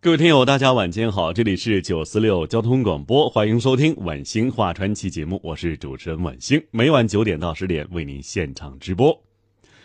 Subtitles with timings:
[0.00, 9.20] 各位听友，大家晚间好，这里是九四六交通广播，欢迎收听晚星话传奇节目，我是主持人晚星，每晚九点到十点为您现场直播。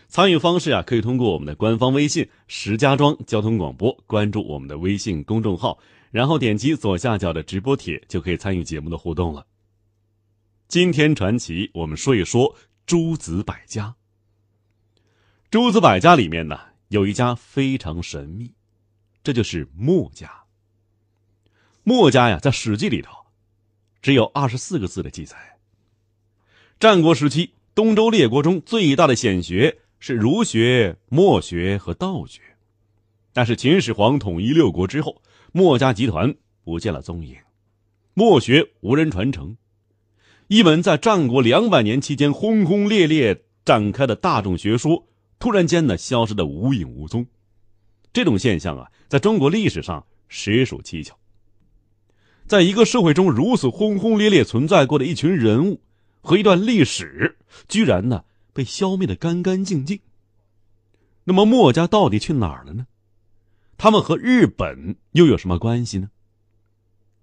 [0.08, 5.80] 参与方式啊，可以通过我们的官方微信“石家庄交通广播”，关注我们的微信公众号，
[6.12, 9.48] 然后点击左下角的直播帖，就可以参与节目的互动了。
[10.68, 13.96] 今天传奇，我们说一说诸子百家。
[15.50, 16.60] 诸子百家里面呢，
[16.90, 18.54] 有一家非常神秘。
[19.24, 20.30] 这就是墨家。
[21.84, 23.12] 墨家呀，在《史记》里头，
[24.02, 25.38] 只有二十四个字的记载。
[26.78, 32.42] 战国时期，东周列国中最大的显学是儒学、墨学和道学。
[33.32, 35.22] 但是秦始皇统一六国之后，
[35.54, 37.38] 墨家集团不见了踪影，
[38.14, 39.56] 墨学无人传承，
[40.48, 45.08] 一门在战国两百年期间轰轰烈烈展开的大众学说，
[45.40, 47.26] 突然间呢，消失的无影无踪。
[48.14, 51.18] 这种现象啊，在中国历史上实属蹊跷。
[52.46, 55.82] 在一个社会中如此轰轰烈烈存在过的一群人物
[56.22, 60.00] 和一段历史，居然呢被消灭的干干净净。
[61.24, 62.86] 那么墨家到底去哪儿了呢？
[63.78, 66.10] 他们和日本又有什么关系呢？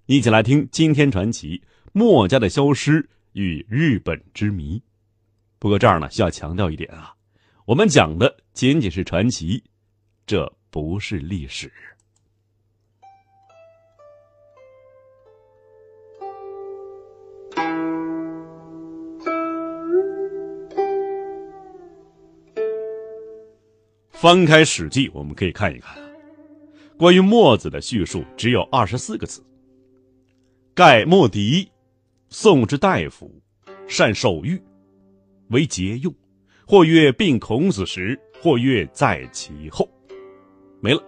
[0.06, 4.82] 一起来听今天传奇：墨家的消失与日本之谜。
[5.60, 7.14] 不过这儿呢需要强调一点啊，
[7.66, 9.62] 我们讲的仅仅是传奇，
[10.26, 10.52] 这。
[10.70, 11.72] 不是历史。
[24.12, 25.96] 翻开《史记》，我们可以看一看，
[26.98, 29.42] 关于墨子的叙述只有二十四个字。
[30.74, 31.66] 盖墨翟，
[32.28, 33.30] 宋之大夫，
[33.88, 34.62] 善守御，
[35.48, 36.14] 为节用。
[36.66, 39.90] 或曰病孔子时，或曰在其后。
[40.80, 41.02] 没了。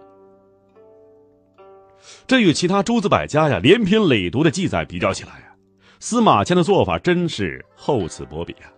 [2.27, 5.55] 这与其他诸子百家呀连篇累牍的记载比较起来啊，
[5.99, 8.71] 司马迁的做法真是厚此薄彼啊。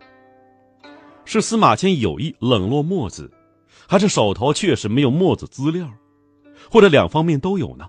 [1.26, 3.32] 是司马迁有意冷落墨子，
[3.88, 5.92] 还是手头确实没有墨子资料，
[6.72, 7.88] 或者两方面都有呢？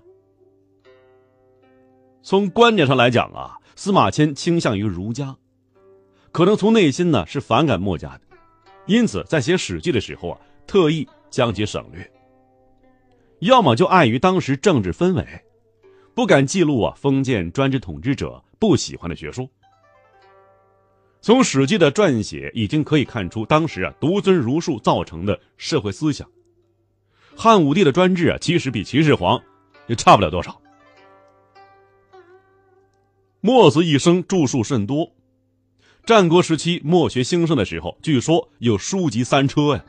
[2.23, 5.35] 从观点上来讲啊，司马迁倾向于儒家，
[6.31, 8.21] 可能从内心呢是反感墨家的，
[8.87, 12.11] 因此在写《史记》的时候啊，特意将其省略。
[13.39, 15.25] 要么就碍于当时政治氛围，
[16.15, 19.47] 不敢记录啊封建专制统治者不喜欢的学说。
[21.21, 26.27] 从《史记》的撰写已经可以看出，当时啊独尊儒术造成的社会思想。
[27.35, 29.39] 汉武帝的专制啊，其实比秦始皇
[29.87, 30.59] 也差不了多少。
[33.41, 35.11] 墨子一生著述甚多，
[36.03, 39.85] 战国时期墨学兴盛的时候，据说有书籍三车呀。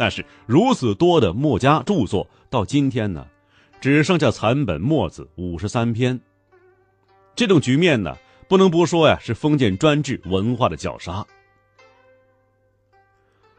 [0.00, 3.26] 但是如此多的墨家著作，到今天呢，
[3.82, 6.18] 只剩下残本墨子五十三篇。
[7.36, 8.16] 这种局面呢，
[8.48, 11.26] 不能不说呀，是封建专制文化的绞杀。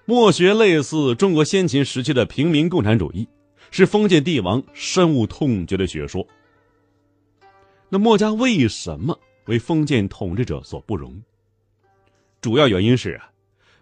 [0.05, 3.27] 墨学类似中国先秦时期的平民共产主义，
[3.69, 6.25] 是封建帝王深恶痛绝的学说。
[7.87, 9.15] 那墨家为什么
[9.45, 11.21] 为封建统治者所不容？
[12.41, 13.30] 主要原因是啊。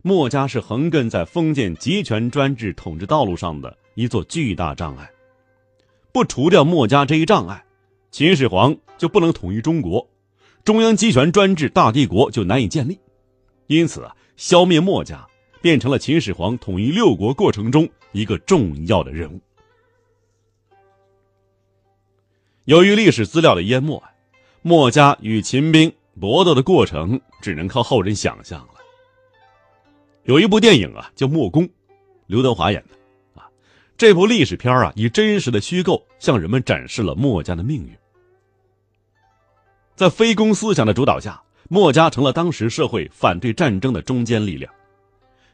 [0.02, 5.10] 墨家是横亘在封建集权专制统治道路上的一座巨大障碍，
[6.14, 7.66] 不除掉墨家这一障碍，
[8.10, 10.08] 秦始皇就不能统一中国，
[10.64, 12.98] 中央集权专制大帝国就难以建立。
[13.68, 15.28] 因此啊，消灭墨家
[15.62, 19.42] 变成了秦始皇统一六国过程中一个重要的任务。
[22.64, 24.02] 由于历史资料的淹没，
[24.62, 25.92] 墨家与秦兵
[26.22, 28.79] 搏斗的过程只能靠后人想象了。
[30.24, 31.66] 有一部电影啊，叫《墨攻》，
[32.28, 33.50] 刘德华演的，啊，
[33.98, 37.96] 这部历史片啊，以真实的虚构向人们展示了墨家的命运。
[39.96, 44.72] 在非攻思想的主导下，墨家成了当时社会反对战争的中坚力量。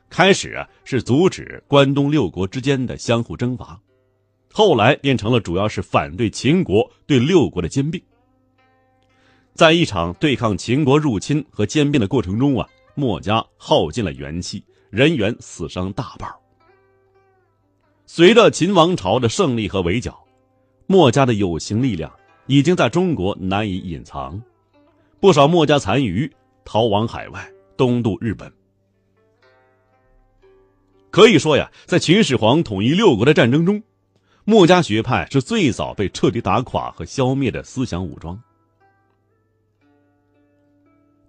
[0.09, 3.79] 开始啊，是阻止关东六国之间的相互征伐，
[4.51, 8.01] 后来变成了主要是反对秦国对六国的兼并。
[9.53, 12.68] 在一场对抗秦国入侵和兼并的过程中啊。
[12.95, 16.33] 墨家耗尽了元气，人员死伤大半。
[18.06, 20.25] 随着秦王朝的胜利和围剿，
[20.88, 22.12] 墨家的有形力量
[22.47, 24.42] 已经在中国难以隐藏，
[25.19, 26.31] 不少墨家残余
[26.63, 28.51] 逃往海外，东渡日本。
[31.12, 33.81] 可以说呀，在秦始皇统一六国的战争中，
[34.44, 38.39] 墨家学派是最早被彻底打垮和消灭的思想武装。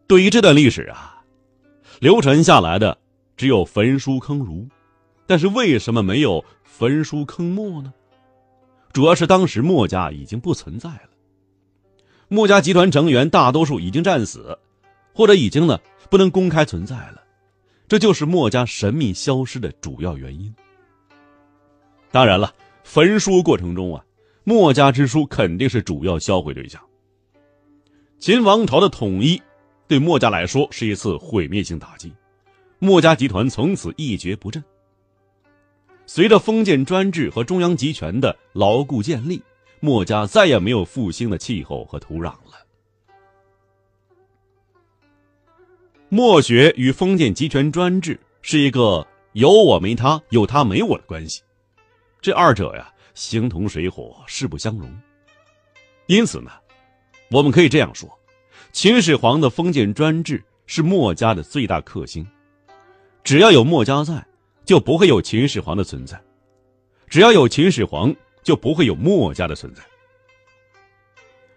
[0.06, 1.15] 对于这段历史啊，
[1.98, 2.96] 流传下来的
[3.36, 4.66] 只有焚书坑儒，
[5.26, 7.92] 但是为什么没有焚书坑墨呢？
[8.92, 11.10] 主要是当时墨家已经不存在了，
[12.28, 14.58] 墨家集团成员大多数已经战死，
[15.14, 15.78] 或者已经呢
[16.10, 17.22] 不能公开存在了，
[17.88, 20.54] 这就是墨家神秘消失的主要原因。
[22.10, 22.54] 当然了，
[22.84, 24.04] 焚书过程中啊，
[24.44, 26.80] 墨家之书肯定是主要销毁对象。
[28.18, 29.40] 秦王朝的统一
[29.88, 32.12] 对墨家来说是一次毁灭性打击，
[32.78, 34.62] 墨家集团从此一蹶不振。
[36.06, 39.42] 随着封建专制和中央集权的牢固建立，
[39.80, 42.66] 墨家再也没有复兴的气候和土壤了。
[46.08, 51.42] 墨学与封建集权专制是一个有我没他、有他没我的关系，
[52.20, 54.88] 这二者呀，形同水火，势不相容。
[56.06, 56.50] 因此呢，
[57.30, 58.08] 我们可以这样说：
[58.76, 62.26] 秦始皇的封建专制是墨家的最大克星，
[63.24, 64.22] 只要有墨家在。
[64.66, 66.20] 就不会有秦始皇的存在，
[67.08, 69.82] 只要有秦始皇，就不会有墨家的存在。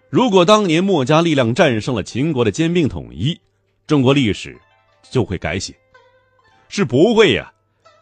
[0.09, 3.37] 如果当年墨家力量战胜了秦国的兼并统一，
[3.85, 4.57] 中国历史
[5.11, 5.75] 就会改写，
[6.69, 7.51] 是不会呀，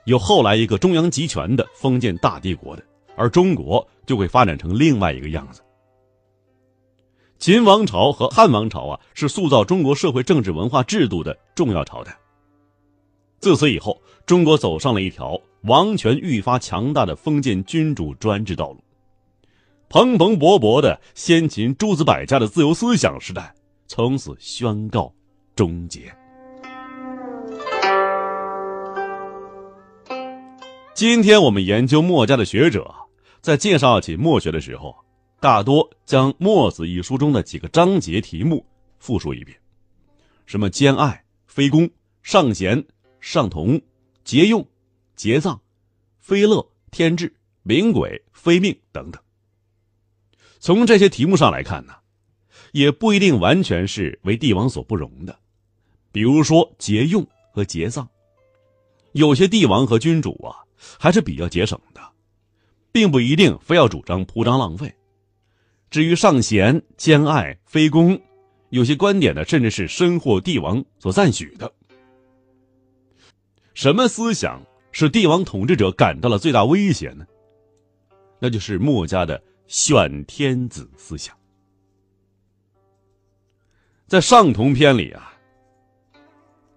[0.05, 2.83] 有后来一个中央集权的封建大帝国的，
[3.15, 5.63] 而中国就会发展成另外一个样子。
[7.39, 12.17] 秦王朝和汉王朝啊，是塑造中国社会政治文化制度的重要朝代。
[13.39, 18.83] 自此以后，中国走上了一条王权愈发强大的封建君主专制道路，
[19.87, 23.53] 蓬蓬勃勃的先秦诸子百家的自由思想时代
[23.85, 25.13] 从此宣告
[25.55, 26.11] 终结。
[30.95, 32.91] 今天我们研究墨家的学者，
[33.41, 34.95] 在介绍起墨学的时候，
[35.39, 38.65] 大多将《墨子》一书中的几个章节题目
[38.99, 39.57] 复述一遍，
[40.45, 41.89] 什么兼爱、非攻、
[42.23, 42.85] 尚贤。
[43.19, 43.81] 上同、
[44.23, 44.65] 节用、
[45.15, 45.59] 节葬、
[46.19, 49.21] 非乐、天志、灵鬼、非命等等。
[50.59, 51.93] 从这些题目上来看呢，
[52.71, 55.37] 也不一定完全是为帝王所不容的。
[56.11, 58.07] 比如说节用和节葬，
[59.11, 60.63] 有些帝王和君主啊
[60.97, 62.01] 还是比较节省的，
[62.93, 64.95] 并不一定非要主张铺张浪费。
[65.89, 68.19] 至于上贤、兼爱、非攻，
[68.69, 71.71] 有些观点呢甚至是深获帝王所赞许的。
[73.73, 74.61] 什么思想
[74.91, 77.25] 使帝王统治者感到了最大威胁呢？
[78.39, 81.35] 那就是墨家的选天子思想。
[84.07, 85.33] 在上同篇里啊，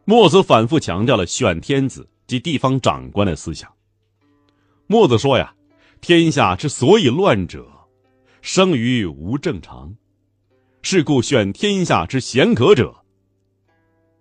[0.05, 3.73] 墨子反复强调了选天子及地方长官的思想。
[4.87, 5.55] 墨子说呀
[6.01, 7.67] ：“天下之所以乱者，
[8.43, 9.95] 生于无正常。
[10.83, 12.95] 是故选天下之贤可者，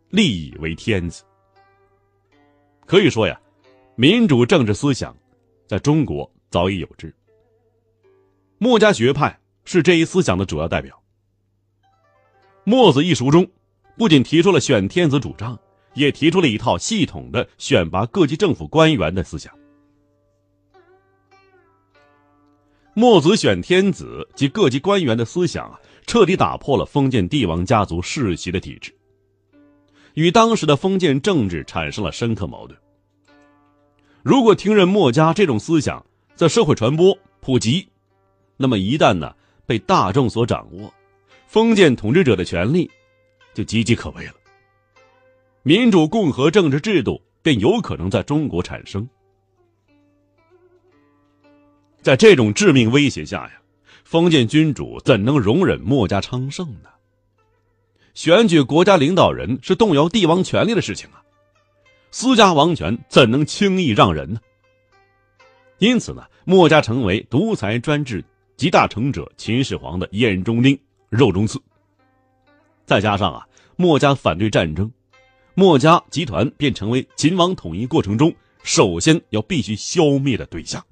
[0.09, 1.23] 立以为天子。”
[2.85, 3.39] 可以说呀，
[3.95, 5.15] 民主政治思想
[5.67, 7.13] 在中国早已有之。
[8.57, 11.01] 墨家学派是这一思想的主要代表。
[12.65, 13.49] 《墨子》一书中，
[13.97, 15.57] 不仅提出了选天子主张，
[15.93, 19.57] 也提出了一套系统的选拔各级政府官员的思想。
[22.93, 28.93] 墨子选天子及各级官员的思想啊，彻底打破了封建帝王家族世袭的体制。
[30.15, 32.77] 与当时的封建政治产生了深刻矛盾。
[34.21, 36.05] 如果听任墨家这种思想
[36.35, 37.87] 在社会传播普及，
[38.57, 39.33] 那么一旦呢
[39.65, 40.93] 被大众所掌握，
[41.47, 42.89] 封建统治者的权力
[43.53, 44.33] 就岌岌可危了。
[45.63, 49.07] 民主共和政治制度便有可能在中国产生。
[52.01, 53.51] 在这种致命威胁下呀，
[54.03, 56.89] 封建君主怎能容忍墨家昌盛呢？
[58.13, 61.21] 选举国家领导人是动摇帝王权力的事情啊，
[62.11, 64.39] 私家王权怎能轻易让人呢？
[65.77, 68.23] 因此呢，墨家成为独裁专制
[68.57, 70.77] 集大成者秦始皇的眼中钉、
[71.09, 71.61] 肉中刺。
[72.85, 74.91] 再加上啊，墨家反对战争，
[75.53, 80.83] 墨家集团便成为秦王统一过程中首先要必须消灭的对象。